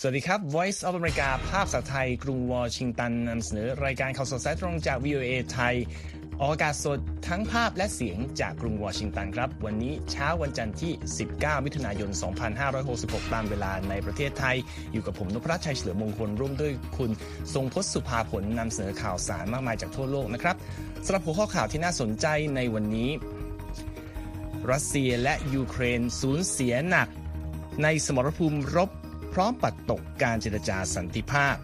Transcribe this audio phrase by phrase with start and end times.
[0.00, 5.74] สวัสดีครับ Voice of America ภาพภาไทย กรุงวอชิงตันนำเสนอ รายการข่าวสดสายตรงจาก VOA ไทย
[6.40, 6.98] ออกอากาศสด
[7.28, 10.92] ทั้งภาพและเสียงจากกรุงวอชิงตันครับ วันนี้เช้าวันจันทร์ที่
[11.28, 12.10] 19 มิถุนายน
[12.70, 14.56] 2566 ตามเวลาในประเทศไทย
[14.92, 17.10] อยู่กับผมนพรัชชัยเฉลิมมงคล ร่วมด้วยคุณ
[17.54, 20.56] ทรงพศสุภาผลนำเสนอข่าวสารมากมายจากทั่วโลกนะครับ
[21.04, 22.26] สำหรับหัวข้อข่าวที่น่าสนใจ
[22.56, 23.10] ในวันนี้
[24.70, 27.08] รัสเซียและยูเครนสูญเสียหนัก
[27.82, 28.90] ในสมรภูมิรบ
[29.38, 31.56] ร้อมปัดตกการเจรจาสันติภาพ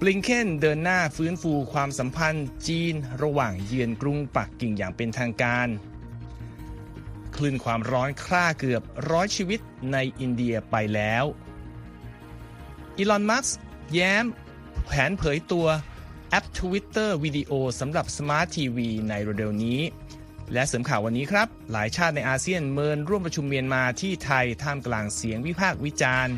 [0.00, 5.68] บลิงเคนเดินหน้าฟื้นฟูความสัมพันธ์จีนระหว่างเยือนกรุงปักกิ่งอย่างเป็นทางการ
[7.36, 9.60] คลื่นความร้อนคร่าเกือบร้อยชีวิต
[9.92, 11.24] ในอินเดียไปแล้ว
[12.96, 13.46] อีลอน มัส
[13.92, 14.24] แย้ม
[14.86, 15.66] แผนเผยตัว
[16.30, 19.80] แอป Twitter วิดีโอสำหรับ Smart TV ในเร็วนี้
[20.52, 26.34] และเสริมข่าววันนี้ครับ หลายชาติในอาเซียนเมินร่วมประชุมเมียนมาที่ไทยท่ามกลางเสียงวิพากษ์วิจารณ์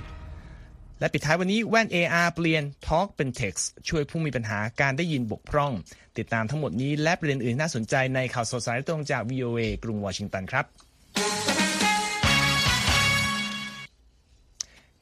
[1.01, 5.73] และปิดท้ายวันนี้แว่น AR เปลี่ยน Talk เป็น Text ช่วยผู้มีปัญหาการได้ยินบกพร่อง
[6.19, 10.65] ติดตามทั้งหมดนี้และประเด็นอื่นน่าสนใจในข่าวสดสายตรงจาก VOA กรุงวอชิงตันครับ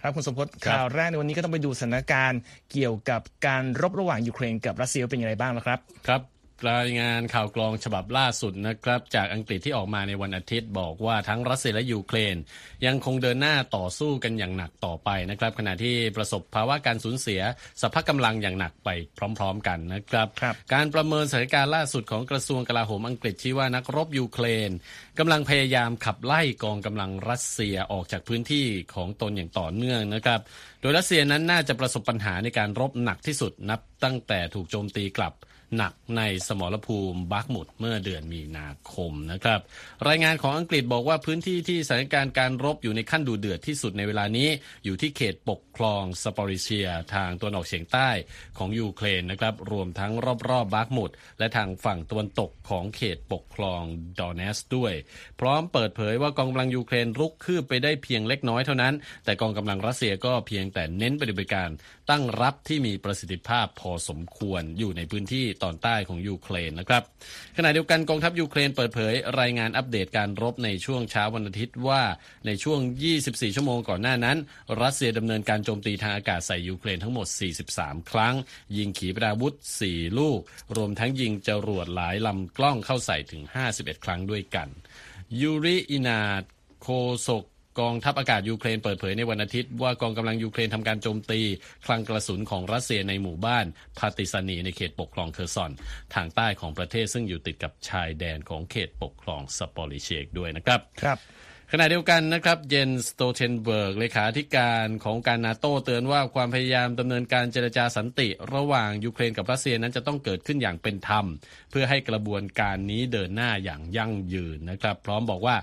[0.01, 2.41] ครับคุณสมพศข่าวแรกในวันนี้ก็ต้องไปดูสถานการณ์
[2.73, 6.21] เกี่ยวกับการรบระหว่างยูเครนกับรัสเซียเป็นอย่างไรบ้างนะครับ ครับ
[6.71, 12.37] รายงานข่าวกรองฉบับล่าสุดนะครับ จากอังกฤษที่ออกมาในวันอาทิตย์บอกว่าทั้งรัสเซียและยูเครน
[12.87, 17.41] ยังคงเดินหน้าต่อสู้กันอย่างหนักต่อไปนะครับ ขณะที่ประสบภาวะการสูญเสีย
[17.83, 18.89] สภาพกำลังอย่างหนักไป
[19.39, 24.71] พร้อม ๆ กันนะครับรบการประเมินสถานการณ์ล่าสุดของกระทรวงกลาโหมอังกฤษชี้ว่านักรบยูเครน
[25.19, 30.41] กำลังพยายามขับไล่กองกำลังรัสเซียออกจากพื้นที่ของตนอย่างต่อเนื่องนะครับ
[30.81, 35.35] โดยรัสเซียนั้นน่าจะประสบปัญหาในการรบหนักที่สุดนับตั้งแต่ถูกโจมตีกลับ
[35.77, 39.61] หนักในสมรภูมิบักมุดเมื่อเดือนมีนาคมนะครับ
[40.09, 44.49] รายงานของอังกฤษบอกว่าพื้นที่ที่สถานการณ์การรบอยู่ในขั้นดุเดือดที่สุดในเวลานี้
[44.85, 48.09] อยู่ที่เขตปกครองซาปอริเชีย ทางตะวันออกเฉียงใต้
[48.59, 50.13] ของยูเครนนะครับรวมทั้ง
[50.49, 53.83] รอบๆบักมุด และทางฝั่งตะวันตกของเขตปกครอง
[54.19, 54.93] ดอนเนตสก์ด้วย
[55.41, 58.95] พร้อมเปิดเผยว่ากองกำลังยูเครนรุกคืบไปได้เพียงเล็กน้อยเท่านั้น
[59.25, 61.71] แต่กองกำลังรัสเซียก็เพียงแต่เน้นปฏิบัติการ
[62.11, 67.03] ตั้งรับที่มีประสิทธิภาพพอสมควรอยู่ในพื้นที่ตอนใต้ของยูเครนนะครับ
[67.57, 72.03] ขณะเดียวกันกองทัพยูเครนเปิดเผย รายงานอัปเดตการรบในช่วงเช้าวันอาทิตย์ว่า
[72.47, 72.81] ในช่วง
[73.19, 74.37] 24 ชั่วโมงก่อนหน้านั้น
[74.83, 77.27] รัสเซียดำเนินการโจมตีทางอากาศใส่ยูเครนทั้งหมด
[77.69, 78.35] 43 ครั้ง
[78.77, 79.55] ยิงขีปนาวุธ
[79.87, 80.41] 4 ลูก
[80.77, 83.43] รวมทั้งยิงจรวดหลายลำกล้องเข้าใส่ถึง
[83.75, 84.69] 51 ครั้งด้วยกัน
[85.41, 86.21] ยูริอิกนาต
[86.81, 86.87] โฆ
[87.21, 87.45] ษก
[87.81, 91.41] กองทัพอากาศยูเครนเปิดเผยในวันอาทิตย์ว่ากองกำลังยูเครนทำการโจมตี
[91.87, 93.67] คลังกระสุนของรัสเซียในหมู่บ้าน
[93.99, 95.73] พาติซานีในเขตปกครองเคอร์ซอน
[96.15, 101.19] ทางใต้ของประเทศซึ่งอยู่ติดกับชายแดนของเขตปกครองซาปอริเชียด้วยนะครับครับ
[101.73, 111.25] ขณะเดียวกันนะครับเยนสโตเทนเบิร์กเลขาธิการของการนาโตเตือนว่าความพยายามดำเนินการเจรจาสันติ ระหว่างยูเครนกับรัสเซียนั้นจะต้องเกิดขึ้นอย่างเป็นธรรม
[111.71, 115.57] เพื่อให้กระบวนการนี้เดินหน้าอย่างยั่งยืนนะครับ พร้อมบอกว่า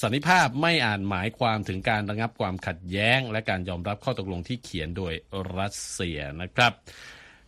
[0.00, 5.14] สันนิภาพไม่อ่านหมายความถึงการระงับความขัดแย้ง และการยอมรับข้อตกลงที่เขียนโดย
[5.58, 6.72] รัสเซียนะครับ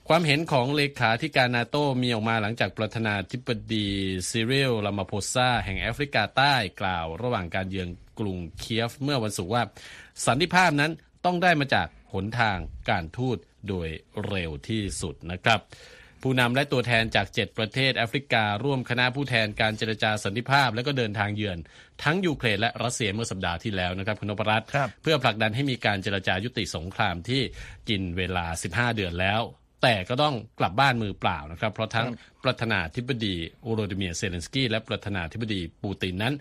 [0.09, 3.89] ความเห็นของเลขาธิการนาโตมีออกมาหลังจากประธานาธิบดี
[4.31, 7.89] ซิเรียลลามาโพซาแห่งแอฟริกาใต้กล่าว ระหว่างการเยือน
[8.19, 9.63] กรุงเคียฟเมื่อวันศุกร์ว่า
[10.27, 10.93] สันติภาพนั้น
[11.25, 12.59] ต้องได้มาจากหนทาง
[12.91, 13.39] การทูต
[13.69, 13.89] โดย
[14.27, 15.61] เร็วที่สุดนะครับ
[16.23, 21.59] ผู้นำและตัวแทนจาก 7 ประเทศแอฟริกา ร่วมคณะผู้แทนการเจรจาสันติภาพ และก็เดินทางเยือน
[22.05, 24.69] ทั้งยูเครนและรัสเซียเมื่อสัปดาห์ที่แล้วนะครับคุณนพรัตน์
[25.03, 27.43] เพื่อผลักดันให้มีการเจรจายุติสงครามที่
[27.89, 29.41] กินเวลา 15 เดือนแล้ว
[29.83, 32.09] แต่ก็ต้องกลับบ้านมือเปล่านะครับ เพราะทั้ง
[32.45, 36.35] ประธานาธิบดีโวโลดิเมียร์เซเลนสกี้และประธานาธิบดีปูตินนั้น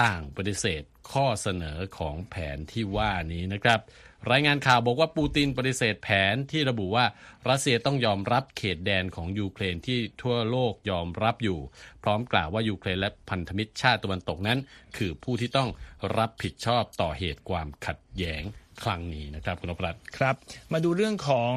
[0.00, 0.82] ต่างปฏิเสธ
[1.12, 3.80] ข้อเสนอของแผนที่ว่านี้นะครับ
[4.30, 7.04] รายงานข่าวบอกว่าปูตินปฏิเสธแผนที่ระบุว่า
[7.48, 11.58] รัสเซียต้องยอมรับเขตแดนของยูเครนที่ทั่วโลกยอมรับอยู่
[12.02, 14.58] พร้อมกล่าวว่ายูเครนและพันธมิตรชาติตะวันตกนั้น
[14.96, 15.68] คือผู้ที่ต้อง
[16.18, 18.42] รับผิดชอบต่อเหตุความขัดแย้ง
[18.82, 20.34] ครั้งนี้นะครับคุณนพรัตน์ครับ
[20.72, 21.54] มาดูเรื่องของ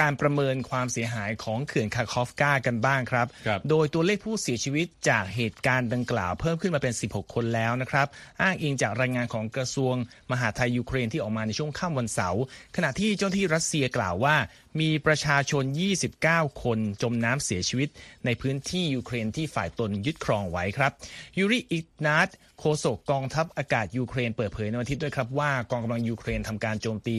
[0.00, 8.06] การประเมินความเสียหายของเขื่อนคาคอฟกากันบ้างครับรบโดยตัวเลขผู้เสียชีวิตจากเหตุการณ์ดังกล่าวเพิ่มขึ้นมาเป็น 16 คนแล้วนะครับ
[8.42, 9.94] อ้างอิงจากรายงานของกระทรวง
[10.30, 12.42] มหาดไทยยูเครนที่ออกมาในช่วงค่ำวันเสาร์
[12.76, 14.36] ขณะที่เจ้าหน้าที่รัสเซียกล่าวว่า
[14.80, 15.64] มีประชาชน
[16.12, 17.88] 29 คนจมน้ำเสียชีวิต
[18.24, 20.92] ในพื้นที่ยูเครนที่ฝ่ายตนยึดครองไว้ครับ
[21.38, 22.28] ยูริอิกนาต
[22.58, 27.16] โฆษกกองทัพอากาศยูเครนเปิดเผยในวันอาทิตย์ด้วยครับว่ากองกำลังยูเครนทำการโจมตี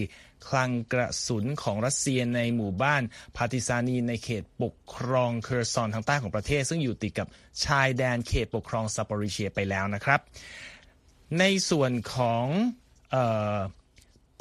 [0.47, 3.01] คลังกระสุนของรัสเซียในหมู่บ้าน
[3.35, 7.27] พาติซานีในเขตปกครองเคอร์ซอนทางใต้ของประเทศ ซึ่งอยู่ติดกับ
[7.65, 10.19] ชายแดนเขตปกครองซาปอริเชียไปแล้วนะครับ
[11.39, 12.45] ในส่วนของ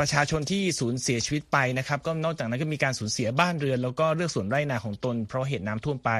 [0.00, 6.10] ประชาชนที่สูญเสียชีวิตไปนะครับ ก็นอกจากนั้นก็มีการสูญเสียบ้านเรือน แล้วก็เรือกสวนไร่นาของตนเพราะเหตุน้ำท่วมไป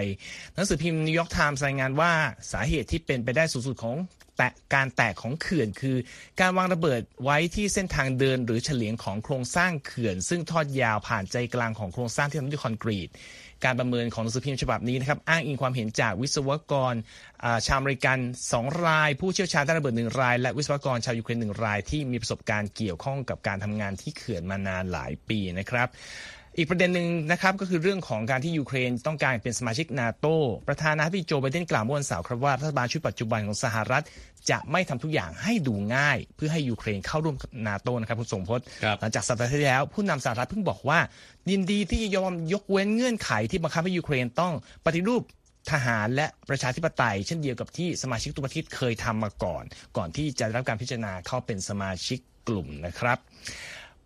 [0.54, 2.12] หนังสือพิมพ์นิวยอร์กไทม์รายงานว่า
[2.52, 3.96] สาเหตุที่เป็นไปได้สูงสุดของ
[4.36, 5.96] แตะการแตกของเขื่อนคือ
[6.40, 13.08] การวางระเบิดไว้ที่เส้นทางเดินหรือเฉลียงของโครงสร้างเขื่อน ซึ่งทอดยาวผ่านใจกลางของโครงสร้างที่ทำด้วยคอนกรีต
[13.64, 16.94] การประเมินของหนังสือพิมพ์ฉบับนี้นะครับอ้างอิงความเห็นจากวิศวกร
[17.66, 18.18] ชาวอเมริกัน
[18.52, 25.88] 2 ราย ผู้เชี่ยวชาญด้านระเบิดหนึ่งราย และวิศวกรชาวยูเครนหนึ่งราย ที่มีประสบการณ์เกี่ยวข้องกับการทำงานที่เขื่อนมานานหลายปีนะครับ
[26.56, 30.26] อีกประเด็นหนึ่งนะครับก็คือเรื่องของการที่ยูเครนต้องการเป็นสมาชิกนาโต
[30.68, 34.04] ประธานาธิบดีโจไบเดนกล่าวเมื่อวันเสาร์ครับว่ารัฐบาลชุดปัจจุบันของสหรัฐ
[34.50, 37.36] จะไม่ทำทุกอย่างให้ดูง่าย เพื่อให้ยูเครนเข้าร่วม
[37.66, 38.60] นาโตนะครับคุณสมพศ
[39.00, 40.98] หลังจากสัปดาห์ที่แล้ว ผู้นำสหรัฐเพิ่งบอกว่า
[41.50, 44.52] ยินดีที่จะยอมยกเว้นเงื่อนไขที่บังคับให้ยูเครนต้อง
[44.84, 45.22] ปฏิรูป
[45.72, 49.64] ทหารและประชาธิปไตย เช่นเดียวกับที่สมาชิกตุประเทศเคยทำมาก่อน
[49.96, 52.18] ก่อนที่จะรับการพิจารณาเข้าเป็นสมาชิก
[52.48, 53.18] กลุ่มนะครับ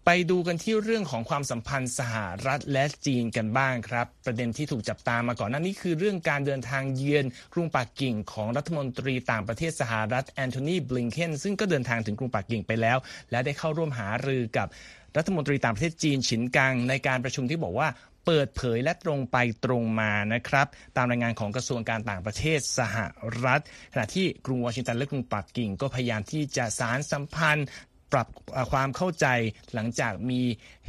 [0.07, 2.15] ไปดูกันที่เรื่องของความสัมพันธ์สห
[2.47, 7.25] รัฐและจีนกันบ้างครับ ประเด็นที่ถูกจับตามมาก่อนหน้านี้คือเรื่องการเดินทางเยือน
[7.55, 12.99] กรุงปักกิ่งของรัฐมนตรีต่างประเทศสหรัฐแอนโทนีบลิงเคนซึ่งก็เดินทางถึงกรุงปักกิ่งไปแล้ว
[13.31, 14.69] และได้เข้าร่วมหารือกับ
[15.17, 17.89] รัฐมนตรีต่างประเทศจีนฉินกัง ในการประชุมที่บอกว่า
[18.27, 22.97] เปิดเผยและตรงไปตรงมานะครับ ตามรายงานของกระทรวงการต่างประเทศสห
[23.45, 23.63] รัฐ
[23.93, 27.67] ขณะที่กรุงวอชิงตันและกรุงปักกิ่ง ก็พยายามที่จะสารสัมพันธ์
[28.13, 28.27] ปรับ
[28.73, 29.27] ความเข้าใจ
[29.75, 30.41] หลังจากมี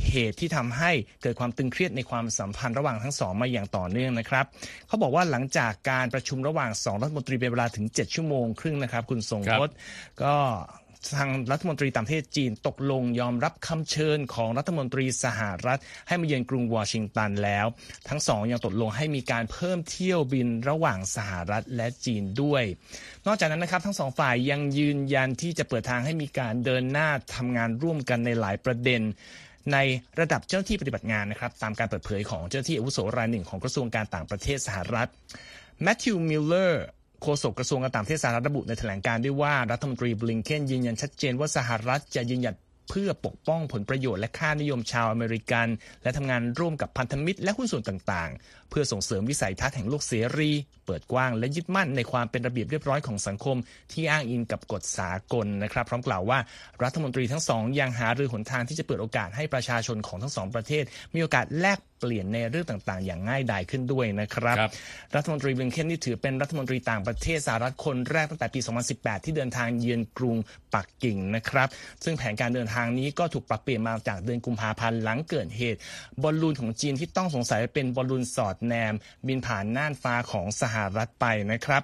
[0.10, 0.92] เหตุที่ทำให้
[1.22, 4.46] เกิดความตึงเครียดในความสัมพันธ์ระหว่างทั้งสองมาอย่างต่อเนื่องนะครับ
[4.88, 9.76] เขาบอกว่าหลังจากการประชุมระหว่างสองรัฐมนตรีเป็นเวลาถึง 7 ชั่วโมงครึ่งนะครับ คุณทรงพจน์
[10.24, 10.36] ก็
[11.18, 17.66] ทางรัฐมนตรีต่างประเทศจีนตกลงยอมรับคำเชิญของรัฐมนตรีสหรัฐ ให้มาเยือนกรุงวอชิงตันแล้ว
[18.10, 22.64] ทั้งสองยังตกลงให้มีการเพิ่มเที่ยวบินระหว่างสหรัฐและจีนด้วย
[23.28, 29.02] นอกจากนั้นนะครับทั้งสองฝ่ายยังยืนยันที่จะเปิดทางให้มีการเดินหน้าทำงานร่วมกันในหลายประเด็น
[29.74, 29.78] ใน
[30.20, 35.10] ระดับเจ้าหน้าที่ปฏิบัติงานนะครับตามการเปิดเผยของเจ้าหน้าที่อาวุโสรายหนึ่งของกระทรวงการต่างประเทศสหรัฐ
[35.84, 36.86] แมทธิวมิลเลอร์
[37.22, 42.56] โฆษกกระทรวงการต่างประเทศสหรัฐระบุในแถลงการณ์ด้วยว่ารัฐมนตรีบลิงเคนยืนยันชัดเจนว่าสหรัฐจะยืนหยัด
[42.90, 45.68] เพื่อปกป้องผลประโยชน์และค่านิยมชาวอเมริกัน
[46.04, 50.52] และทำงานร่วมกับพันธมิตรและหุ้นส่วนต่างๆ เพื่อส่งเสริมวิสัยทัศน์แห่งโลกเสรี
[50.92, 53.58] ปิดกว้าง และยึดมั่นในความเป็นระเบียบเรียบร้อยของสังคม
[53.94, 56.40] ที่อ้างอิงกับกฎสากลนะครับ พร้อมกล่าวว่า
[56.84, 60.84] รัฐมนตรีทั้งสองยังหารือหนทางที่จะเปิดโอกาสให้ประชาชนของทั้งสองประเทศ
[61.14, 64.72] มีโอกาสแลกเปลี่ยนในเรื่องต่างๆ อย่างง่ายดายขึ้นด้วยนะครับรบ
[65.16, 68.60] รัฐมนตรีบลิงเคนนี่ถือเป็นรัฐมนตรีต่างประเทศสหรัฐคนแรกตั้งแต่ปี
[68.92, 70.38] 2018 ที่เดินทางเยือนกรุง
[70.74, 71.68] ปักกิ่งนะครับ
[72.04, 75.80] ซึ่งแผนการเดินทางนี้ก็ถูกปรับเปลี่ยนมาจากเดือนกุมภาพันธ์หลังเกิดเหตุ
[76.24, 78.94] บอลลูนของจีนที่ต้องสงสัยเป็นบอลลูนสอดแนม
[79.28, 81.82] บินผ่านน่านฟ้าของสหรัฐไปนะครับ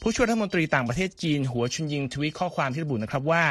[0.00, 3.44] ผู้ช่วยรัฐมนตรีต่างประเทศจีน หัวชุนยิงทวีตข้อความที่ระบุนะครับว่า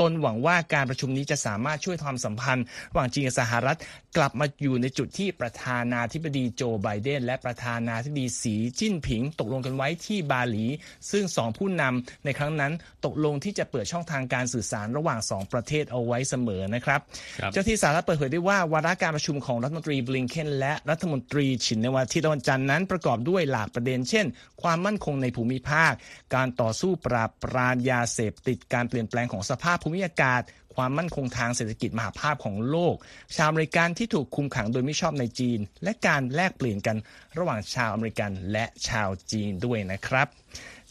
[0.00, 3.78] ตนหวังว่าการประชุมนี้จะสามารถช่วยความสัมพันธ์ระหว่างจีนกับสหรัฐ
[4.16, 10.66] กลับมาอยู่ในจุดที่ประธานาธิบดีโจไบเดน และประธานาธิบดีสีจิ้นผิง ตกลงกันไว้ที่บาหลี
[11.10, 12.72] ซึ่งสองผู้นำในครั้งนั้น
[13.04, 17.00] ตกลงที่จะเปิดช่องทางการสื่อสารระหว่างสองประเทศเอาไว้เสมอนะครับ
[17.42, 24.26] รบเจ้าที่สหรัฐเปิดเผยได้ว่าวาระการประชุมของรัฐมนตรีบลิงเคนและรัฐมนตรีฉินในวันที่วันจันทร์นั้นประกอบด้วยหลากประเด็น เช่น
[24.62, 25.92] ความมั่นคงในภูมิภาค
[26.34, 30.42] การต่อสู้ปราบปรามยาเสพติดการเปลี่ยนแปลงของสภาพภูมิอากาศ
[30.74, 32.94] ความมั่นคงทางเศรษฐกิจมหาภาพของโลก
[33.36, 36.96] ชาวอเมริกันที่ถูกคุมขังโดยไม่ชอบในจีน และการแลกเปลี่ยนกัน
[37.38, 40.26] ระหว่างชาวอเมริกันและชาวจีนด้วยนะครับ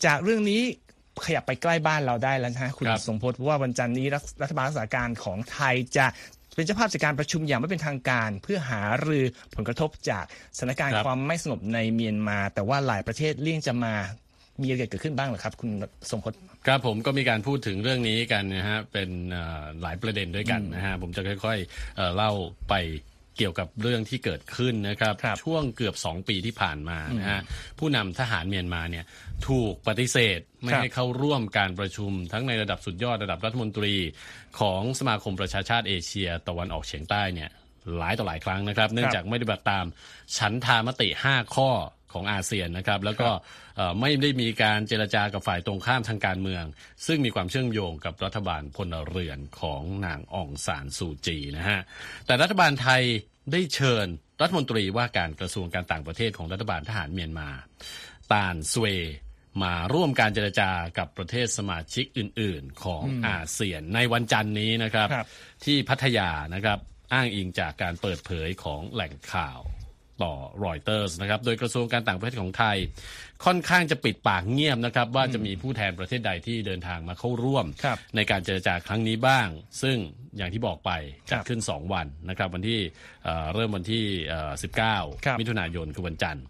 [0.06, 0.62] จากเรื่องนี้
[1.26, 4.08] ขยับไปใกล้บ้านเราได้แล้วนะ คุณสมพศว่าวันจันทร์นี้
[4.42, 6.08] รัฐบาลรักษาการของไทยจะ
[6.56, 9.26] เป็นเจ้าภาพจากการประชุมอย่างไม่เป็นทางการ เพื่อหารือ
[9.56, 10.24] ผลกระทบจาก
[10.58, 13.96] สถานการณ์ความไม่สงบในเมียนมา แต่ว่าหลายประเทศเลี่ยงจะมา
[14.62, 15.70] มีอะไรเกิดขึ้นบ้างหรือครับ คุณ
[16.12, 16.34] สมพศ
[16.68, 19.10] ครับผมก็มีการพูดถึงเรื่องนี้กันนะฮะเป็น
[19.82, 22.32] หลายประเด็นด้วยกันนะฮะผมจะค่อยๆเล่า
[22.70, 22.76] ไป
[23.38, 27.42] เกี่ยวกับเรื่องที่เกิดขึ้นนะครับรบช่วงเกือบ 2 ปีที่ผ่านมานะฮะ
[27.80, 29.06] ผู้นำทหารเมียนมาเนี่ย
[29.48, 33.96] ถูกปฏิเสธไม่ให้เข้าร่วมการประชุมทั้งในระดับสุดยอดระดับรัฐมนตรี
[34.60, 37.50] ของสมาคมประชาชาติเอเชีย ตะวันออกเฉียงใต้เนี่ย
[37.98, 39.86] หลายต่อหลายครั้งนะครับ เนื่องจากไม่ได้บัติตาม
[40.38, 41.70] ฉันทามติ 5 ข้อ
[42.14, 43.30] ของอาเซียนนะครับ แล้วก็
[44.00, 46.64] ไม่ได้มีการเจรจากับฝ่ายตรงข้ามทางการเมือง
[47.08, 51.80] ซึ่งมีความเชื่อมโยงกับรัฐบาลพลเรือนของนางองซานซูจีนะฮะ
[52.26, 53.04] แต่รัฐบาลไทย
[53.52, 54.08] ได้เชิญ
[54.42, 57.50] รัฐมนตรีว่าการกระทรวงการต่างประเทศของรัฐบาลทหารเมียนมา
[58.34, 58.86] ตานสเว
[59.64, 65.28] มาร่วมการเจรจากับประเทศสมาชิกอื่น ๆ ของอาเซียนในวันจันทร์นี้นะครับรบ
[65.66, 66.80] ที่พัทยานะครับ
[67.14, 69.60] อ้างอิงจากการเปิดเผยของแหล่งข่าว
[70.24, 70.34] ต่อ
[70.66, 72.78] รอยเตอร์สนะครับ โดยกระทรวงการต่างประเทศของไทย
[73.46, 79.48] ค่อนข้างจะปิดปากเงียบนะครับ ว่าจะมีผู้แทนประเทศใดที่เดินทางมาเข้าร่วมครับในการเจรจาครั้งนี้บ้าง
[79.82, 79.98] ซึ่ง
[80.38, 80.92] อย่างที่บอกไป
[81.32, 82.80] ครัจับดขึ้น 2 วันนะครับ วันที่
[83.24, 84.52] เอ่อเริ่มวันที่เอ่อ
[85.26, 86.46] ครับ19 มิถุนายนคือวันจันทร์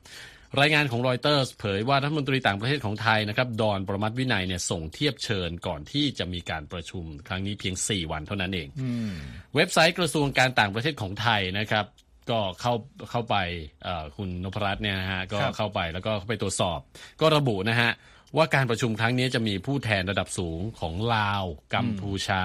[0.59, 8.67] รายงานของรอยเตอร์สเผยว่ารัฐมนตรีต่างประเทศของไทยนะครับดอนประมัติวินัยเนี่ยส่งเทียบเชิญก่อนที่จะมีการประชุมครั้งนี้เพียง 4 วันเท่านั้นเอง
[9.55, 11.85] เว็บไซต์กระทรวงการต่างประเทศของไทยนะครับ
[12.31, 12.73] ก็เข้า
[13.11, 13.35] เข้าไป
[13.83, 16.79] เอ่อคุณนพรัตน์เนี่ยนะฮะก็ครับเข้าไปแล้วก็เข้าไปตรวจสอบ
[17.21, 17.91] ก็ระบุนะฮะ
[18.37, 21.43] ว่าการประชุมครั้งนี้จะมีผู้แทนระดับสูงของลาว
[21.75, 22.43] กัมพูชา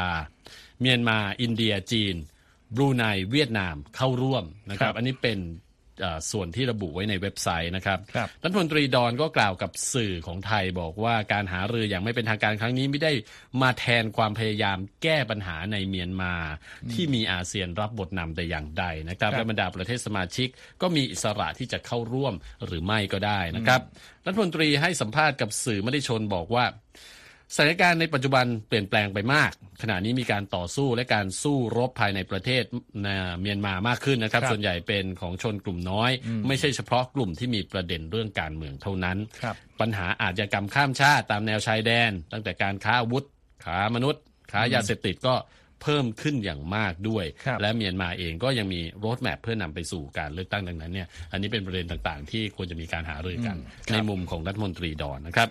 [0.81, 2.15] เมียนมา อินเดียจีน
[2.75, 5.64] บรูไนเวียดนามเข้าร่วมนะครับครับอันนี้เป็นเอ่อ
[6.33, 13.13] ส่วนที่ระบุไว้ในเว็บไซต์นะครับครับรัฐมนตรีดอนก็กล่าวกับสื่อของไทยบอกว่าการหารืออย่างไม่เป็นทางการครั้งนี้ไม่ได้
[13.63, 16.35] มาแทนความพยายามแก้ปัญหาในเมียนมา
[16.93, 20.49] ที่มีอาเซียนรับบทนำแต่อย่างใดนะครับครับและบรรดาประเทศสมาชิก
[20.83, 22.35] ก็มีอิสระที่จะเข้าร่วม
[22.67, 23.81] หรือไม่ก็ได้นะครับ
[24.27, 26.65] รัฐมนตรีให้สัมภาษณ์กับสื่อไม่ได้ชนบอกว่า
[27.57, 29.51] สถานการณ์ในปัจจุบันเปลี่ยนแปลงไปมาก
[29.83, 32.63] ขณะนี้มีการต่อสู้และการสู้รบภายในประเทศ
[33.03, 33.09] ใน
[33.41, 36.11] เมียนมามากขึ้นนะครับครับ ส่วนใหญ่เป็นของชนกลุ่มน้อย
[36.49, 43.25] ไม่ใช่เฉพาะกลุ่มที่มีประเด็นเรื่องการเมืองเท่านั้นครับปัญหาอาชญากรรมข้ามชาติตามแนวชายแดน ตั้งแต่การค้าอาวุธ
[43.65, 45.35] ค้ามนุษย์ค้ายาเสพติดก็
[45.83, 53.57] เพิ่มขึ้นอย่างมากด้วยครับและเมียนมาเองก็ยังมีโรดแมพเพื่อนำไปสู่การเลือกตั้งดังนั้นเนี่ยอันนี้เป็นประเด็นต่างๆ ที่ควรจะมีการหารือกัน
[53.93, 55.51] ในมุมของรัฐมนตรีดอนนะครับ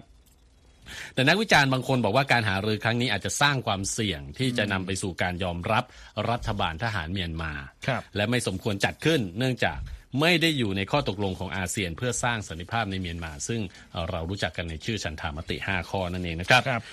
[1.14, 5.84] แต่นักวิจารณ์บางคนบอกว่าการหารือครั้งนี้อาจจะสร้างความเสี่ยงที่จะนำไปสู่การยอมรับ
[6.30, 7.52] รัฐบาลทหารเมียนมา
[7.88, 9.80] ครับและไม่สมควรจัดขึ้น เนื่องจาก
[10.22, 13.62] ไม่ได้อยู่ในข้อตกลงของอาเซียน เพื่อสร้างสันติภาพในเมียนมา ซึ่ง
[13.92, 16.84] เอ่อเรารู้จักกันในชื่อฉันทามติ 5 ข้อนั่นเองนะครับครับ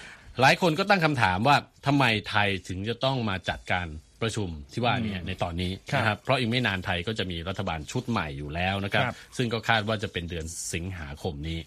[0.40, 1.56] หลายคนก็ตั้งคำถามว่า
[1.87, 3.87] ทำไมไทยถึงจะต้องมาจัดการ
[4.22, 11.58] ประชุมที่ว่านี้ในตอนนี้ครับนะครับเพราะอีกไม่นานไทยก็จะมีรัฐบาลชุดใหม่อยู่แล้วนะครับครับซึ่งก็คาดว่าจะเป็นเดือนสิงหาคมนี้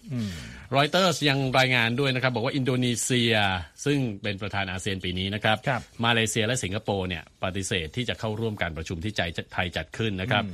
[0.76, 3.34] รอยเตอร์สยังรายงานด้วยนะครับ บอกว่าอินโดนีเซีย
[3.84, 9.22] ซึ่งเป็นประธานอาเซียนปีนี้นะครับครับ มาเลเซียและสิงคโปร์เนี่ยปฏิเสธที่จะเข้าร่วมการประชุมที่ใจ
[9.54, 10.44] ไทยจัดขึ้นนะครับ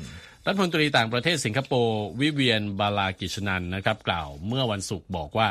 [0.46, 5.48] รัฐมนตรีต่างประเทศสิงคโปร์วิเวียนบาลากิชนันนะครับกล่าวเมื่อวันศุกร์บอกว่า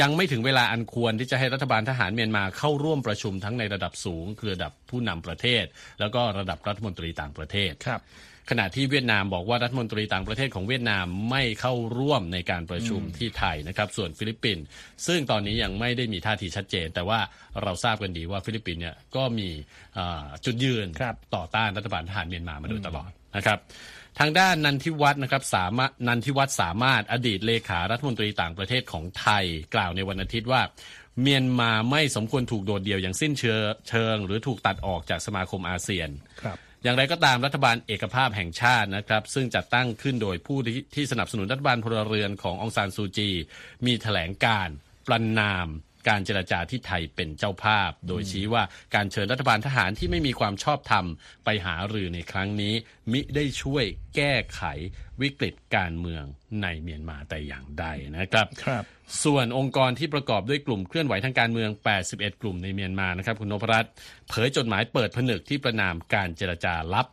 [0.00, 5.64] ยังไม่ถึงเวลาอันควรที่จะให้รัฐบาลทหารเมียนมาเข้าร่วมประชุมทั้งในระดับสูง คือระดับผู้นำประเทศ
[6.00, 8.02] แล้วก็ระดับรัฐมนตรีต่างประเทศครับ
[8.50, 14.64] ขณะที่เวียดนามบอกว่ารัฐมนตรีต่างประเทศของเวียดนามไม่เข้าร่วมในการประชุมที่ไทยนะครับ ส่วนฟิลิปปินส์
[15.06, 17.18] ซึ่งตอนนี้ยังไม่ได้มีท่าทีชัดเจน แต่ว่า
[17.62, 19.48] เราทราบกันดีว่าฟิลิปปินส์เนี่ยก็มี
[19.98, 23.58] อ่าจุดยืนครับต่อต้านรัฐบาลทหารเมียนมามาโดยตลอดนะครับ
[24.18, 30.62] ทางด้านนันทิวัฒน์นะครับสามารถนันทิวัฒน์สามารถอดีตเลขารัฐมนตรีต่างประเทศของไทย กล่าวในวันอาทิตย์ว่า
[31.20, 36.08] เมียนมาไม่สมควรถูกโดดเดี่ยวอย่างสิ้นเชิงเชิง หรือถูกตัดออกจากสมาคมอาเซียน
[36.42, 43.30] ครับอย่างไรก็ตามรัฐบาลเอกภาพแห่งชาตินะครับ ซึ่งจัดตั้งขึ้นโดยผู้ที่ที่สนับสนุนรัฐบาลพลเรือนขององซานซูจี
[43.86, 44.74] มีแถลงการณ์
[45.06, 45.66] ประนาม
[46.08, 48.62] การเจรจาที่ไทยเป็นเจ้าภาพ โดยชี้ว่า
[48.94, 51.04] การเชิญรัฐบาลทหารที่ไม่มีความชอบธรรม
[51.44, 52.74] ไปหารือในครั้งนี้
[53.12, 53.84] มิได้ช่วย
[54.16, 54.62] แก้ไข
[55.20, 56.24] วิกฤตการเมือง
[56.62, 58.84] ในเมียนมาแต่อย่างใดนะครับครับ
[59.24, 61.70] ส่วนองค์กรที่ประกอบด้วยกลุ่มเคลื่อนไหวทางการเมือง
[62.06, 63.92] 81 กลุ่มในเมียนมานะครับคุณนพรัตน์
[64.28, 67.06] เผยจดหมายเปิดผนึกที่ประนามการเจรจาลับ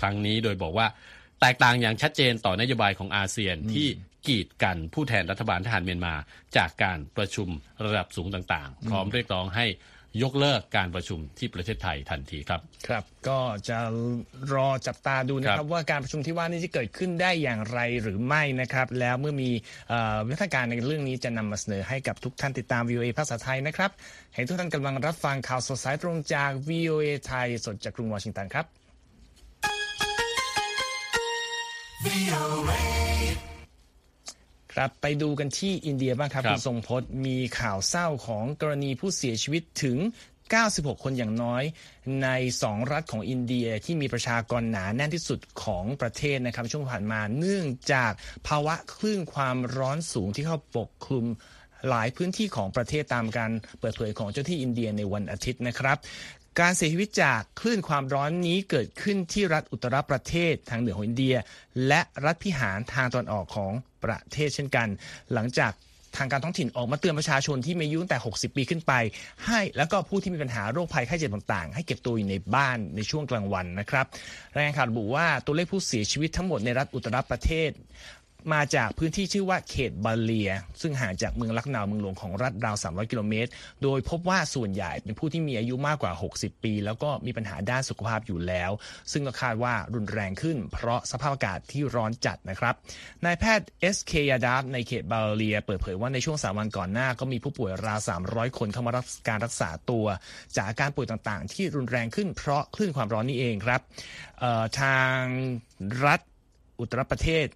[0.00, 0.86] ครั้งนี้โดยบอกว่า
[1.40, 3.88] แตกต่างอย่างชัดเจนต่อนโยบายของอาเซียนที่
[4.26, 6.14] กีดกันผู้แทนรัฐบาลทหารเมียนมา
[6.56, 7.48] จากการประชุม
[7.84, 9.66] ระดับสูงต่างๆ พร้อมเรียกร้องให้
[10.22, 13.38] ยกเลิกการประชุมที่ประเทศไทยทันทีครับ ครับ ก็
[13.68, 13.78] จะ
[14.54, 19.50] รอจับตาดูนะคครัรับบว่าการประชุมที่ว่านี้จะเกิดขึ้นได้อย่างไรหรือไม่นะครับ แล้วเมื่อมี
[19.88, 23.90] เอ่อวิธีการในเรื่องนี้จะนำมาเสนอให้กับทุกท่านติดตาม VOA ภาษาไทยนะครับ
[24.34, 28.66] ให้ทุกท่านกำลังรับฟังข่าวสดสายตรงจาก VOA ไทยสดจากกรุงวอชิงตันครับ
[34.76, 39.98] ครับไปดูกันที่อินเดียบ้างครับครับคุณทรงพจน์มีข่าวเศร้าของกรณีผู้เสียชีวิตถึง
[40.50, 41.62] 96 คนอย่างน้อย
[42.22, 42.28] ใน
[42.60, 48.12] 2 รัฐของอินเดียที่มีประชากรหนาแน่นที่สุดของประเทศนะครับช่วงผ่านมาเนื่องจาก
[48.48, 51.26] ภาวะคลื่นความร้อนสูงที่เข้าปกคลุม
[51.88, 53.50] หลายพื้นที่ของประเทศตามการ
[53.80, 55.96] เปิดเผยของเจ้าที่อินเดียในวันอาทิตย์นะครับ
[56.60, 61.36] การเสียชีวิตจากคลื่นความร้อนนี้เกิดขึ้นที่รัฐอุตรประเทศทางเหนือของอินเดีย
[61.88, 63.72] และรัฐพิหารทางตอนออกของ
[64.04, 64.88] ประเทศเช่นกัน
[65.32, 65.72] หลังจาก
[66.16, 68.92] ทางการท้องถิ่นออกมาเตือนประชาชนที่มีอายุตั้งแต่ 60 ปีขึ้นไป
[69.46, 74.06] ให้แล้วก็ผู้ที่มีปัญหาโรคภัยไข้เจ็บต่างๆ ให้เก็บตัวอยู่ในบ้านในช่วงกลางวันนะครับ
[74.54, 77.70] รายงานข่าวระบุว่าตัวเลขผู้เสียชีวิตทั้งหมดในรัฐอุตตรประเทศ
[78.54, 83.50] มาจากพื้นที่ชื่อว่าเขตบาเลีย ซึ่งห่างจากเมืองลักนาวเมืองหลวงของรัฐราว 300 กิโลเมตร
[83.82, 88.70] โดยพบว่าส่วนใหญ่เป็นผู้ที่มีอายุมากกว่า 60 ปี แล้วก็มีปัญหาด้านสุขภาพอยู่แล้ว
[89.12, 92.74] ซึ่งก็คาดว่ารุนแรงขึ้น เพราะสภาพอากาศที่ร้อนจัดนะครับ
[93.24, 100.06] นายแพทย์เอสเคยาดาฟในเขตบาเลีย เปิดเผยว่าในช่วงสามวันก่อนหน้าก็มีผู้ป่วยราว 300 คนเข้ามารับการรักษาตัว
[100.56, 103.80] จากอาการป่วยต่างๆ ที่รุนแรงขึ้นเพราะคลื่นความร้อนนี่เองครับ
[104.80, 105.18] ทาง
[106.04, 106.20] รัฐ
[106.80, 107.46] อุตรประเทศ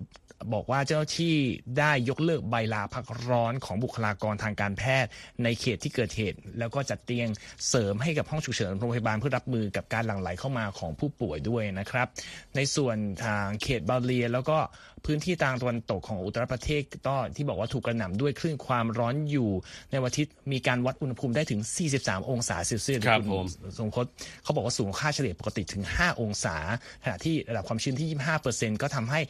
[0.54, 1.36] บอกว่าเจ้าหน้าที่
[1.78, 5.10] ได้ยกเลิกใบลาพักร้อนของบุคลากรทางการแพทย์
[5.42, 7.28] ในเขตที่เกิดเหตุ แล้วก็จัดเตียง
[7.68, 12.08] เสริมให้กับห้องฉุกเฉินโรงพยาบาลเพื่อรับมือกับการหลั่งไหลเข้ามาของผู้ป่วยด้วยนะครับ
[12.56, 14.58] ในส่วนทางเขตบาเลียแล้วก็
[15.06, 19.50] พื้นที่ทางตะวันตกของอุตรประเทศก็ที่บอกว่าถูกกระหน่ำด้วยคลื่นความร้อนอยู่
[19.90, 21.60] ในวันอาทิตย์มีการวัดอุณหภูมิได้ถึง
[21.96, 23.44] 43 องศาเซลเซียสครับผม
[23.80, 24.06] สงคต
[24.42, 26.56] เขาบอกว่าสูงค่าเฉลี่ยปกติถึง 5 องศา
[27.04, 28.08] ขณะที่ระดับความชื้นที่
[28.44, 29.20] 25%ก็ทำให้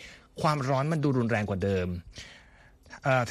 [0.43, 1.89] ความร้อนมันดูรุนแรงกว่าเดิม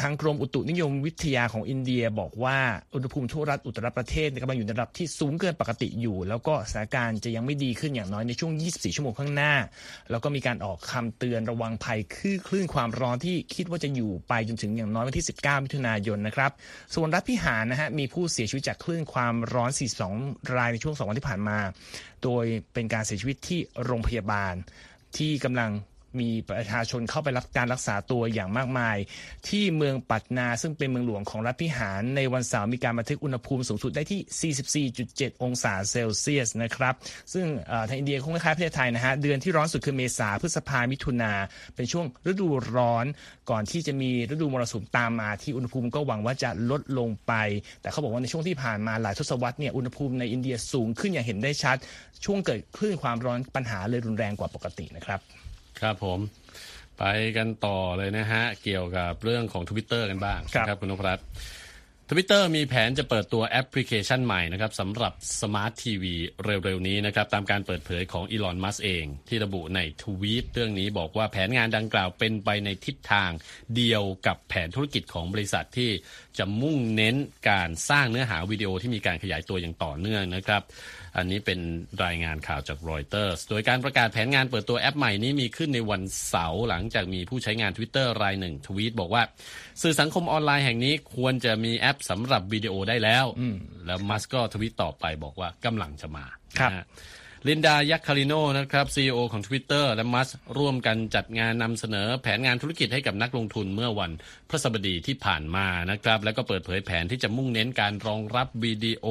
[0.02, 2.58] ทางกรมอุตุนิยมวิทยาของอินเดียบอกว่า
[2.94, 9.54] อุณหภูมิทั่วรัฐอุตรประเทศกำลังอยู่ในระดับที่สูงเกินปกติอยู่ แล้วก็สถานการณ์จะยังไม่ดีขึ้นอย่างน้อยในช่วง 24 ชั่วโมงข้างหน้า
[10.12, 16.52] แล้วก็มีการออกคำเตือนระวังภัยคลื่นคลื่นความร้อนที่คิดว่าจะอยู่ไปจนถึงอย่างน้อยวันที่ 19 มิถุนายนนะครับ
[16.96, 19.72] ส่วนรัฐพิหารนะฮะมีผู้เสียชีวิตจากคลื่นความร้อน
[20.12, 21.60] 42 รายในช่วง 2 วันที่ผ่านมา
[22.24, 24.54] โดยเป็นการเสียชีวิตที่โรงพยาบาล
[25.18, 25.72] ที่กำลัง
[26.22, 28.98] มีประชาชนเข้าไปรับการรักษาตัวอย่างมากมาย
[29.48, 34.54] ที่เมืองปัตนาซึ่งเป็นเมืองหลวงของรัฐพิหารในวันเสาร์มีการบันทึกอุณหภูมิสูงสุดได้ที่
[35.18, 36.94] 44.7 องศาเซลเซียสนะครับ
[37.34, 37.46] ซึ่ง
[37.88, 41.34] ทางอินเดียคงคล้ายประเทศไทยนะฮะเดือนที่ร้อนสุดคือเมษาพฤษภามิถุนา
[41.76, 43.06] เป็นช่วงฤดูร้อน
[43.50, 47.34] ก่อนที่จะมีฤดูมรสุมตามมาที่อุณหภูมิก็หวังว่าจะลดลงไป
[47.82, 51.78] แต่เขาบอกว่าในช่วงที่ผ่านมาหลายทศวรรษเนี่ยอุณหภูมิในอินเดียสูงขึ้นอย่างเห็นได้ชัด
[52.26, 55.20] ช่วงเกิดคลื่นความร้อนปัญหาเลยรุนแรงกว่าปกตินะครับ
[55.82, 56.20] ครับผม
[57.00, 57.04] ไป
[57.38, 61.28] กันต่อเลยนะฮะ เกี่ยวกับเรื่องของทวิตเตอร์กันบ้างครับคุณนพรัตน์
[62.10, 73.32] ทวิตเตอร์มีแผนจะเปิดตัวแอปพลิเคชันใหม่นะครับสำหรับสมาร์ททีวีเร็วๆ นี้นะครับตามการเปิดเผยของอีลอนมัสเอง ที่ระบุในทวีตเรื่องนี้บอกว่าแผนงานดังกล่าวเป็นไปในทิศทาง
[73.76, 75.92] เดียวกับแผนธุรกิจของบริษัทที่
[76.38, 77.16] จะมุ่งเน้น
[77.50, 80.62] การสร้างเนื้อหาวิดีโอที่มีการขยายตัวอย่างต่อเนื่องนะครับ
[81.18, 81.60] อันนี้เป็น
[82.06, 89.24] รายงานข่าวจากรอยเตอร์สโดยการประกาศแผนงานเปิดตัวแอปใหม่นี้มีขึ้นในวันเสาร์หลังจากมีผู้ใช้งาน Twitter รายหนึ่งทวีตบอกว่า
[89.82, 93.26] สื่อสังคมออนไลน์แห่งนี้ควรจะมีแอปสำหรับวิดีโอได้แล้ว
[93.86, 96.26] แล้วมัสก็ทวีตต่อไปบอกว่ากำลังจะมา
[96.60, 96.72] ครับ
[97.50, 104.12] ลินดายักคาริโนนะครับ CEO ของ Twitter และมัสร่วมกันจัดงานนำเสนอแผนงานธุรกิจให้กับนักลงทุนเมื่อวัน
[104.50, 109.06] พฤหัสบดีที่ผ่านมานะครับ แล้วก็เปิดเผยแผนที่จะมุ่งเน้นการรองรับวิดีโอ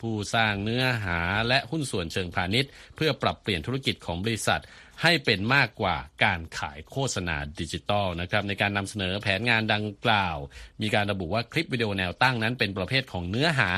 [0.00, 4.62] ผู้สร้างเนื้อหาและหุ้นส่วนเชิงพาณิชย์ เพื่อปรับเปลี่ยนธุรกิจของบริษัท
[5.02, 10.36] ให้เป็นมากกว่าการขายโฆษณาดิจิตอลนะครับในการนำเสนอแผนงานดังกล่าว
[10.82, 13.70] มีการระบุว่าคลิปวิดีโอแนวตั้งนั้นเป็นประเภทของเนื้อหา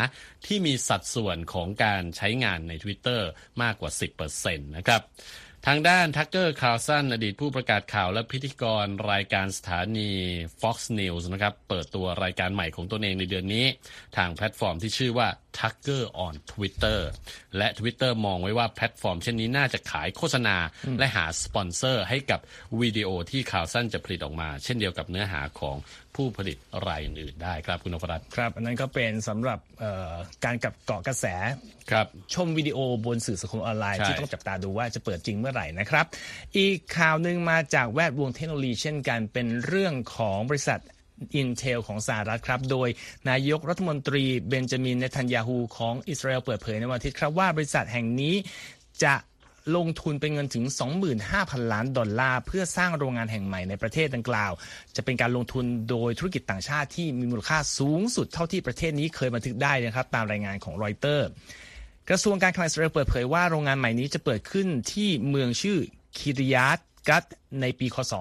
[0.46, 3.20] ที่มีสัดส่วนของการใช้งานใน Twitter
[3.62, 3.90] มากกว่า
[4.29, 5.02] 10%นะครับ
[5.68, 10.11] ทางด้านทักเกอร์คาร์ลสันอดีตผู้ประกาศข่าวและพิธีกรรายการสถานี
[10.61, 13.66] Fox News นะครับ เปิดตัวรายการใหม่ของตัวเองในเดือนนี้
[14.16, 17.00] ทางแพลตฟอร์มที่ชื่อว่า Tucker on Twitter
[17.57, 20.57] และ Twitter มองไว้ว่าแพลตฟอร์มเช่นนี้น่าจะขายโฆษณา
[20.98, 22.40] และหาสปอนเซอร์ให้กับ
[22.81, 25.76] วิดีโอที่คาร์ลสันจะผลิตออกมา เช่นเดียวกับเนื้อหาของ
[26.16, 29.59] ผู้ผลิตรายอื่นได้ครับคุณนพรัตน์ครับ อันนั้นก็เป็นสำหรับ
[30.44, 31.26] การกับเกาะกระแส
[31.90, 36.07] ครับชมวิดีโอบนสื่อสังคมออนไลน์ ที่ต้องจับตาดูว่าจะเปิดจริงเมื่อไหร่นะครับ
[36.59, 40.81] อีกข่าวหนึ่งมาจากแวดวงเทคโนโลยีเช่นกันเป็นเรื่องของบริษัท
[41.40, 42.88] Intel ของสหรัฐครับ โดย
[43.31, 48.35] นายกรัฐมนตรีเบนจามินเนทันยาฮูของอิสราเอลเปิดเผยในวันอาทิตย์ครับว่าบริษัทแห่งนี้
[49.05, 49.14] จะ
[49.76, 50.64] ลงทุนเป็นเงินถึง
[51.18, 54.52] 25,000 ล้านดอลลาร์เพื่อสร้างโรงงานแห่งใหม่ในประเทศดังกล่าว
[54.96, 61.29] จะเป็นการลงทุนโดยธุรกิจต่างชาติที่มีมูลค่าสูงสุดเท่าที่ประเทศนี้เคยบันทึกได้นะครับตามรายงานของรอยเตอร์
[62.09, 65.79] กระทรวงการคลังอิสราเอลเปิดเผยว่าโรงงานใหม่นี้จะเปิดขึ้นที่เมืองชื่อ
[66.18, 67.24] คิริยัตกัต
[67.62, 68.12] ในปีคศ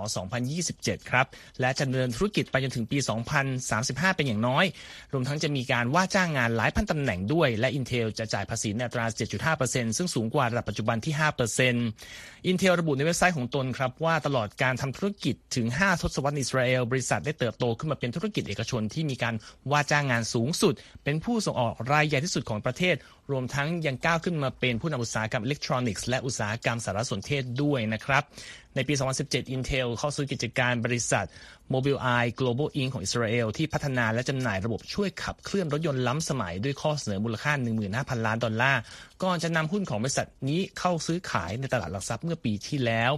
[0.51, 1.25] 2027 ครับ
[1.61, 2.97] และจะดำเนินธุรกิจไปจนถึงปี
[3.57, 4.65] 2035 เป็นอย่างน้อย
[5.13, 9.05] รวมทั้งจะมีการว่าจ้างงานหลายพันตำแหน่งด้วย และ Intel จะจ่ายภาษีในอัตรา
[9.51, 11.13] 7.5%ซึ่งสูงกว่าระดับปัจจุบันที่
[11.81, 19.35] 5% Intel ระบุในเว็บไซต์ของตนครับว่าตลอดการทำธุรกิจถึง 5 ทศวรรษอิสราเอล บริษัทได้เติบโตขึ้นมาเป็นธุรกิจเอกชนที่มีการ
[19.71, 22.95] ว่าจ้างงานสูงสุด เป็นผู้ส่งออกรายใหญ่ที่สุดของประเทศ
[23.31, 28.23] รวมทั้งยังก้าวขึ้นมาเป็นผู้นำอุตสาหกรรมอิเล็กทรอนิกส์และอุตสาหกรรมสารสนเทศด้วยนะครับ
[28.75, 28.93] ในปี
[29.33, 31.25] 2017 Intel เข้าซื้อกิจการบริษัท
[31.73, 32.89] Mobileye Global Inc.
[32.93, 37.53] ของอิสราเอลที่พัฒนาและจำหน่ายระบบช่วยขับเคลื่อนรถยนต์ล้ำสมัยด้วยข้อเสนอมูลค่า
[37.89, 38.81] 15,000 ล้านดอลลาร์
[39.23, 43.11] ก่อนจะนำหุ้นของบริษัทนี้เข้าซื้อขายในตลาดหลักทรัพย์เมื่อปีที่แล้ว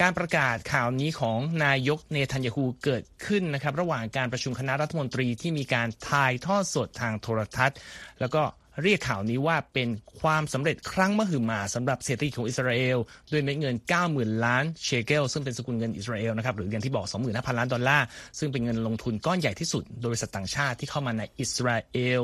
[0.00, 7.78] การประกาศข่าวนี้ของนายกเนทันยาฮูเกิดขึ้นนะครับ ระหว่างการประชุมคณะรัฐมนตรีที่มีการถ่ายทอดสดทางโทรทัศน์
[8.20, 8.42] แล้วก็
[8.82, 9.88] เรียกข่าวนี้ว่าเป็น
[10.20, 12.98] ความสำเร็จครั้งมหึมาสำหรับเศรษฐกิจของอิสราเอล
[13.32, 13.74] ด้วยเม็ดเงิน
[14.10, 18.06] 90,000 ล้านเชเกลซึ่งเป็นสกุลเงินอิสราเอลนะครับหรืออย่างที่บอก 25,000 ล้านดอลลาร์
[18.38, 22.20] ซึ่งเป็นเงินลงทุนก้อนใหญ่ที่สุด โดยบริษัทต่างชาติที่เข้ามาในอิสราเอล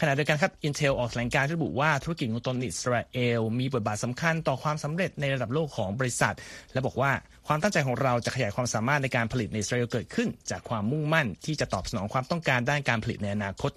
[0.00, 6.34] ขณะเดียวกันครับ Intel ออกแถลงการระบุว่าธุรกิจของตนอิสราเอลมีบทบาทสำคัญต่อความสำเร็จในระดับโลกของบริษัท
[6.72, 7.12] และบอกว่า
[7.46, 13.72] ความตั้งใจของเราจะขยายความสามารถในการผลิตในอิสราเอลเกิดขึ้น จากความมุ่งมั่นที่จะตอบสนองความต้องการด้านการผลิตในอนาคต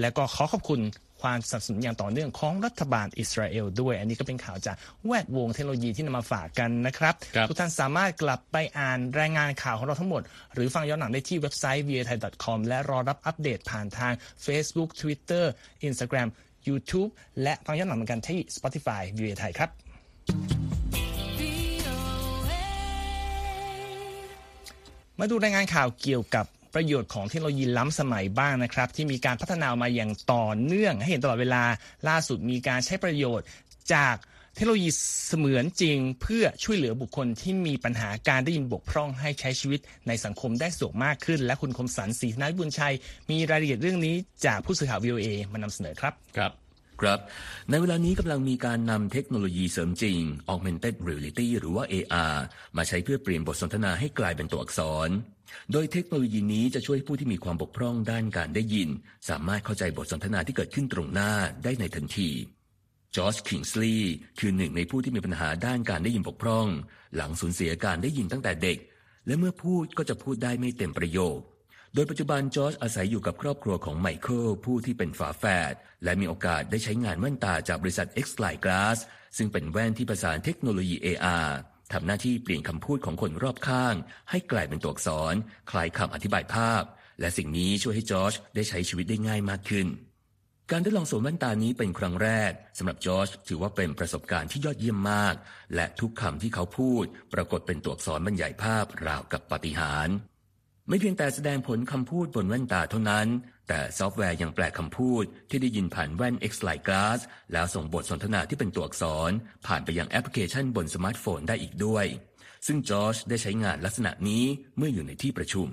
[0.00, 0.80] และก็ขอขอบคุณ
[1.22, 4.76] ความสนับสนุนอย่างต่อเนื่องของรัฐบาลอิสราเอลด้วย อันนี้ก็เป็นข่าวจาก
[5.06, 7.14] แวดวงเทคโนโลยีที่นำมาฝากกันนะครับ
[7.48, 10.22] ทุกท่านสามารถกลับไปอ่านรายงานข่าวของเราทั้งหมด
[10.54, 14.12] หรือฟังย้อนหลังได้ที่เว็บไซต์ v a t h a i c o m และรอรับอัปเดตผ่านทาง
[14.46, 15.44] Facebook Twitter
[15.88, 16.28] Instagram
[16.68, 17.10] YouTube
[17.42, 19.70] และฟังย้อนหลังเหมือนกันที่ Spotify v a t h a i ครับ
[25.20, 26.46] มาดูรายงานข่าวเกี่ยวกับ
[26.76, 31.62] ประโยชน์ของเทคโนโลยีล้ำสมัยบ้างนะครับ ที่มีการพัฒนามาอย่างต่อเนื่อง ให้เห็นตลอดเวลา
[32.08, 33.46] ล่าสุดมีการใช้ประโยชน์
[33.94, 34.16] จาก
[34.54, 34.90] เทคโนโลยี
[35.26, 42.94] เสมือนจริงเพื่อช่วยเหลือบุคคลที่มีปัญหาการได้ยินบกพร่องให้ใช้ชีวิตในสังคมได้สะดวกมากขึ้น และคุณคมสันศรีธนบุญชัย
[43.30, 44.14] มีรายละเอียดเรื่องนี้
[44.46, 46.65] จากผู้สื่อข่าว VOA มานำเสนอครับครับ
[47.00, 47.18] ครับ
[47.70, 50.18] ในเวลานี้กำลังมีการนำเทคโนโลยีเสริมจริง
[50.52, 52.36] Augmented Reality หรือว่า AR
[52.76, 55.08] มาใช้เพื่อเปลี่ยนบทสนทนาให้กลายเป็นตัวอักษร
[55.72, 58.88] โดยเทคโนโลยีนี้จะช่วยผู้ที่มีความบกพร่องด้านการได้ยิน
[59.28, 61.32] สามารถเข้าใจบทสนทนาที่เกิดขึ้นตรงหน้า
[61.64, 62.30] ได้ในทันที
[63.16, 66.66] จอร์จคิงส์ลีย์คือหนึ่งในผู้ที่มีปัญหาด้านการได้ยินบกพร่อง
[67.16, 68.78] หลังสูญเสียการได้ยินตั้งแต่เด็ก
[69.26, 71.38] และเมื่อพูดก็จะพูดได้ไม่เต็มประโยค
[71.94, 78.98] โดยปัจจุบันจอร์จอาศัยอยู่กับครอบครัวของไมเคิลผู้ที่เป็นฝาแฝดและมีโอกาสได้ใช้งานแว่นตาจากบริษัท X Light Glass
[79.36, 81.48] ซึ่งเป็นแว่นที่ประสานเทคโนโลยี AR
[81.92, 83.94] ทำหน้าที่เปลี่ยนคำพูดของคนรอบข้าง
[84.30, 85.34] ให้กลายเป็นตัวอักษร
[85.70, 86.82] คล้ายคำอธิบายภาพ
[87.20, 89.86] และสิ่งนี้ช่วยให้จอร์จได้ใช้ชีวิตได้ง่ายมากขึ้น
[90.70, 95.34] การได้ลองสวมแว่นตานี้เป็นครั้งแรกสำหรับจอร์จถือว่าเป็นประสบการณ์ที่ยอดเยี่ยมมาก
[95.74, 100.16] และทุกคำที่เขาพูด ปรากฏเป็นตัวอักษรบรรยายภาพราวกับปาฏิหาริย์
[100.88, 103.26] ไม่เพียงแต่แสดงผลคำพูดบนแว่นตาเท่านั้น
[103.68, 107.20] แต่ซอฟต์แวร์ยังแปลคำพูดที่ได้ยินผ่านแว่น XRAI Glass
[107.52, 109.30] แล้วส่งบทสนทนาที่เป็นตัวอักษร
[109.66, 112.06] ผ่านไปยังแอปพลิเคชันบนสมาร์ทโฟนได้อีกด้วย
[112.66, 114.44] ซึ่งจอร์จได้ใช้งานลักษณะนี้
[114.76, 115.68] เมื่ออยู่ในที่ประชุม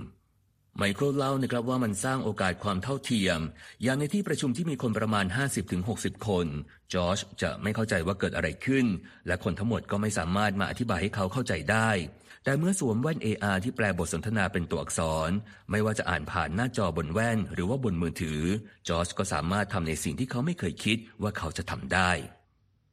[0.77, 3.39] ไมเคิลเล่านะครับว่ามันสร้างโอกาสความเท่าเทียม
[3.83, 5.25] อย่างในที่ประชุมที่มีคนประมาณ
[5.75, 6.47] 50-60 คน
[6.93, 8.85] จอร์จจะไม่เข้าใจว่าเกิดอะไรขึ้น
[9.27, 11.89] และคนทั้งหมดก็ไม่สามารถมาอธิบายให้เขาเข้าใจได้
[12.43, 15.29] แต่เมื่อสวมแว่น AR ที่แปลบทสนทนาเป็นตัวอักษร
[15.71, 18.41] ไม่ว่าจะอ่านผ่านหน้าจอบนแว่น หรือว่าบนมือถือ
[18.87, 22.11] จอร์จก็สามารถทำในสิ่งที่เขาไม่เคยคิดว่าเขาจะทำได้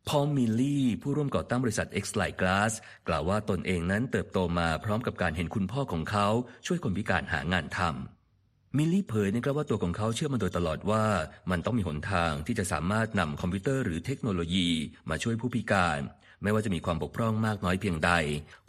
[0.08, 2.72] พอลมิลลี่ผู้ร่วมก่อตั้งบริษัท XRAI Glass
[3.08, 6.28] กล่าวว่าตนเองนั้นเติบโตมาพร้อมกับการเห็นคุณพ่อของเขา
[6.66, 11.04] ช่วยคนพิการหางานทำมิลลี่เผยนะครับว่าตัวของเขาเชื่อมาโดยตลอดว่า
[11.50, 14.68] มันต้องมีหนทางที่จะสามารถนำคอมพิวเตอร์หรือเทคโนโลยี
[15.10, 16.00] มาช่วยผู้พิการ
[16.42, 18.12] ไม่ว่าจะมีความบกพร่องมากน้อยเพียงใด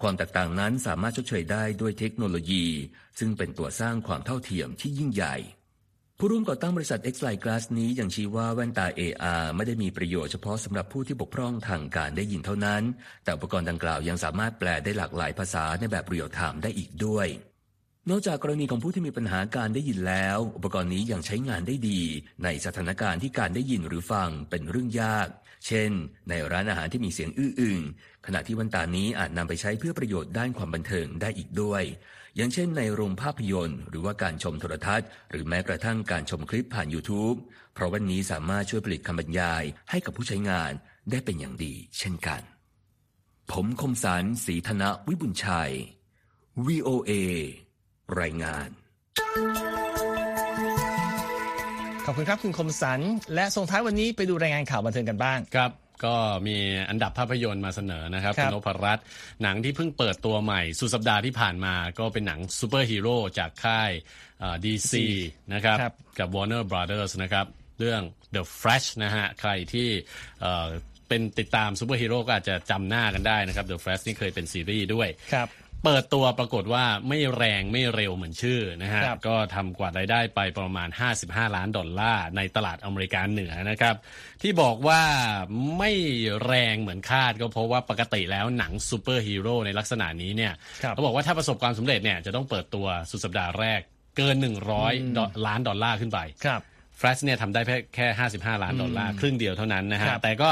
[0.02, 2.66] ความแตกต่างนั้นสามารถชดเชยได้ด้วยเทคโนโลยี
[3.20, 5.36] ซึ่งเป็นตัวสร้างความเท่าเทียมที่ยิ่งใหญ่
[6.24, 12.82] ผู้ร่วมก่อตั้งบริษัท X Light Glass นี้ยังชี้ว่าแว่นตา AR ไม่ได้มีประโยชน์เฉพาะสำหรับผู้ที่บกพร่องทางการได้ยินเท่านั้น
[13.24, 17.28] แต่อุปกรณ์ดังกล่าวยังสามารถแปลได้หลากหลายภาษาในแบบเรียลไทม์ได้อีกด้วย
[18.10, 22.02] นอกจากกรณีของผู้ที่มีปัญหาการได้ยินแล้ว อุปกรณ์นี้ยังใช้งานได้ดี
[22.44, 25.28] ในสถานการณ์ที่การได้ยินหรือฟังเป็นเรื่องยาก
[25.68, 25.92] เช่น
[26.30, 27.80] ในร้านอาหารที่มีเสียงอื้ออึง
[28.26, 31.84] ขณะที่ว่นตานี้อาจนำไปใช้เพื่อประโยชน์ด้านความบันเทิงได้อีกด้วย
[32.36, 37.38] อย่างเช่น ในโรงภาพยนตร์ หรือว่าการชมโทรทัศน์ หรือแม้กระทั่งการชมคลิปผ่าน YouTube
[37.74, 40.72] เพราะวันนี้สามารถช่วยผลิตคำบรรยายให้กับผู้ใช้งาน
[41.12, 42.42] ได้เป็นอย่างดี เช่นกัน
[43.52, 45.74] ผมคมสารสีธนวิบุญชัย
[46.66, 47.12] VOA
[48.20, 48.70] รายงาน
[52.06, 53.00] ขอบคุณครับคุณคมสัน
[53.36, 55.72] และส่งท้ายวันนี้ไปดูรายงานข่าวบันเทิงกันบ้างครับ
[56.06, 56.16] ก็
[56.48, 56.58] มี
[56.90, 59.06] อันดับภาพยนตร์มาเสนอนะครับครับคุณนพรัตน์
[59.44, 63.92] หนังที่เพิ่งเปิดตัวใหม่ สุดสัปดาห์ที่ผ่านมาก็เป็นหนังซูเปอร์ฮีโร่จากค่าย
[64.66, 65.06] ดีซี
[65.54, 67.46] นะครับครับกับ Warner Brothers นะครับ
[67.80, 68.02] เรื่อง
[68.36, 69.90] The Flash นะฮะ ใครที่
[70.42, 70.68] เอ่อ
[71.08, 75.48] เป็นติดตามซูเปอร์ฮีโร่ก็อาจจะจำหน้ากันได้นะครับ The Flash นี่เคยเป็นซีรีส์ด้วยครับ
[75.86, 80.90] เปิดตัวปรากฏว่าไม่แรงไม่เร็วเหมือนชื่อนะฮะครับก็ทำกวาดรายได้ไปประมาณ
[81.22, 83.96] 55 ล้านดอลลาร์ในตลาดอเมริกาเหนือนะครับ
[84.42, 85.02] ที่บอกว่า
[85.78, 85.92] ไม่
[86.46, 93.82] แรงเหมือนคาดก็เพราะว่าปกติแล้วหนังซูเปอร์ฮีโร่ในลักษณะนี้เนี่ยครับเขาบอกว่าถ้าประสบความสำเร็จเนี่ยจะต้องเปิดตัวสุดสัปดาห์แรก
[94.18, 94.36] เกิน
[94.78, 96.62] 100ดอลล้านดอลลาร์ขึ้นไปครับ
[96.98, 98.08] แฟลชเนี่ยทำได้แค่แค่
[98.56, 100.50] 55 ล้านดอลลาร์ครึ่งเดียวเท่านั้นนะฮะครับแต่ก็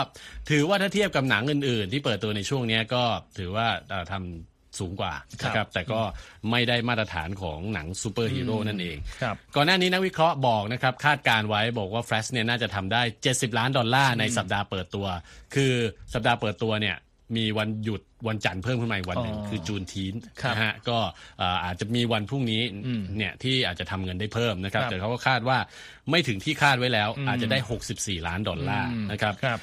[0.49, 3.03] ถือว่าถ้าเทียบกับหนังอื่น ๆ ที่เปิดตัวในช่วงเนี้ยก็
[3.37, 4.48] ถือว่าเอ่อทำ
[4.79, 5.13] สูงกว่า
[5.45, 5.99] นะครับแต่ก็
[6.51, 15.07] ไม่ได้มาตรฐานของหนังซูเปอร์ฮีโร่นั่นเองครับก่อนหน้านี้นักวิเคราะห์บอกนะครับคาดการณ์ไว้บอกว่า Flash เนี่ยน่าจะทำได้ 70 ล้านดอลลาร์ในสัปดาห์เปิดตัว
[15.55, 15.73] คือ
[16.13, 16.97] สัปดาห์เปิดตัวเนี่ย
[17.37, 20.97] มีวันหยุดวันจันทร์เพิ่มขึ้นมาอีกวันหนึ่งอ๋อคือ Juneteenth ครับนะฮะก็
[21.39, 22.61] เอ่ออาจจะมีวันพรุ่งนี้
[23.17, 25.57] เนี่ยที่อาจจะทำเงินได้เพิ่มนะครับครับ แต่เขาก็คาดว่า
[26.09, 27.57] ไม่ถึงที่คาดไว้แล้วอาจจะได้
[27.93, 29.59] 64 ล้านดอลลาร์นะครับครับ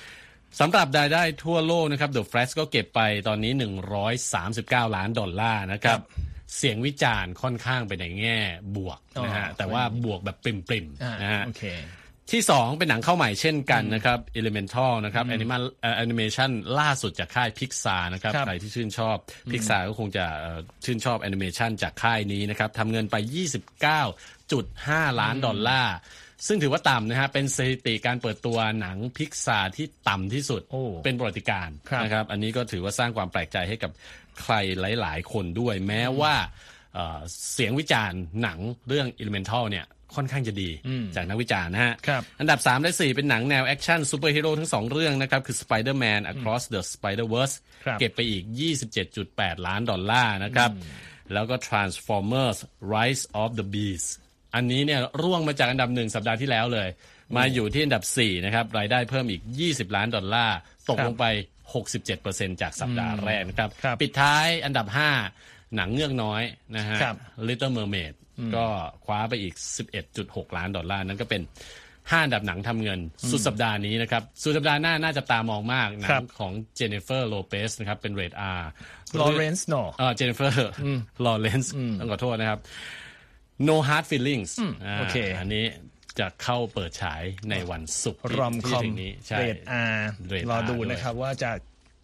[0.61, 3.53] สำหรับรายได้ทั่วโลกนะครับ The Flash ก็เก็บไปตอนนี้
[4.25, 5.99] 139 ล้านดอลลาร์นะครับ
[6.57, 8.39] เสียงวิจารณ์ค่อนข้างไปในแง่
[8.77, 11.65] บวกนะฮะอ๋อแต่ว่าบวกแบบปริ่มอ่าๆนะฮะโอเค
[12.33, 15.53] ที่ 2 เป็นหนังเข้าใหม่เช่นกันนะครับ Elemental นะครับแอนิเม
[15.97, 19.17] แอนิเมชันล่าสุดจากค่าย Pixar นะครับครับ ใครที่ชื่นชอบ
[19.51, 23.17] Pixar ก็คงจะเอ่อชื่นชอบแอนิเมชันจากค่ายนี้นะครับทำเงินไป
[23.99, 25.95] 29.5 ล้านดอลลาร์
[26.46, 33.90] ซึ่งถือว่าต่ำนะฮะเป็นสถิติการเปิดตัวหนังพิกซาที่ต่ำที่สุดโอ้เป็นประวัติการณ์ครับนะครับ อันนี้ก็ถือว่าสร้างความแปลกใจให้กับ
[34.40, 34.55] ใคร
[35.01, 36.35] หลาย ๆ คนด้วย แม้ว่า
[36.94, 37.18] เอ่อ
[37.53, 40.70] เสียงวิจารณ์หนังเรื่อง Elemental เนี่ยค่อนข้างจะดี
[41.16, 48.42] จากนักวิจารณ์นะฮะครับอันดับ 3 และ 4 เป็นหนังแนวแอคชั่นซูเปอร์ฮีโร่ทั้ง 2 เรื่องนะครับ คือ Spider-Man Across the Spider-Verse ครับเก็บไปอีก
[49.05, 50.70] 27.8 ล้านดอลลาร์นะครับ
[51.33, 52.59] แล้วก็ Transformers
[52.94, 54.09] Rise of the Beast
[54.57, 56.88] อันนี้เนี่ยร่วงมาจากอันดับหนึ่งสัปดาห์ที่แล้วเลย
[57.37, 60.57] มาอยู่ที่อันดับ 4 นะครับ รายได้เพิ่มอีก 20 ล้านดอลลาร์
[60.88, 61.25] ตกครับลงไป
[61.92, 64.87] 67%จากสัปดาห์แรกนะครับครับ ปิดท้ายอันดับ
[65.31, 66.42] 5 หนังเงือกน้อย
[66.77, 67.16] นะฮะครับ
[67.49, 68.14] Little Mermaid
[68.57, 68.66] ก็
[69.05, 69.55] คว้าไปอีก
[70.07, 71.42] 11.6 ล้านดอลลาร์ นั่นก็เป็น
[71.87, 78.69] 5อันดับหนังทำเงิน สุดสัปดาห์นี้นะครับ สุดสัปดาห์หน้าน่าจับตามองมาก หนังครับของ Jennifer Lopez นะครับ เป็นเรท R
[79.21, 80.71] Lawrence เนอะเออเจเนฟเฟอร์
[81.25, 82.61] ลอเรนซ์ต้องขอโทษนะครับ
[83.69, 84.53] No Hard Feelings
[84.92, 85.64] าโอเคอันนี้
[86.19, 89.83] จะเข้าเปิดฉายในวันศุกร์ที่รอมคที่อมถึงนี้ใช่เรดอา
[90.29, 91.51] เรทรอดูด้วยนะครับว่าจะ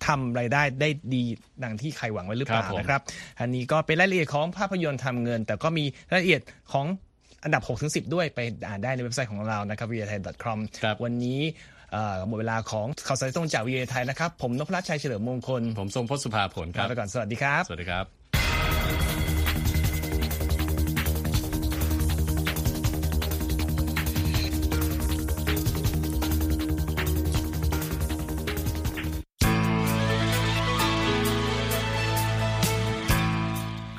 [0.06, 1.22] ทำรายได้ได้ดี
[1.64, 3.00] ดังที่ใครหวังไว้หรือเปล่าครับผมนะครับ
[3.40, 6.40] อันนี้ก็เป็นรายละเอียดของภาพยนตร์ทำเงิน แต่ก็มีรายละเอียด
[6.72, 6.86] ของ
[7.44, 11.40] อันดับ 6 ถึง 10 ด้วยไปอ่านได้ในเว็บไซต์ของเรานะครับ v i a t h a i com ครับวันนี้
[11.92, 18.21] เอ่อหมดเวลาของข่าวสารตรงจาก v i a t h a i นะครับ ผมนพรัชชัยเฉลิมมงคล ผมทรงพจน์สุภาผลคลารับไปก่อนสวัสดีครับ สวัสดีครับ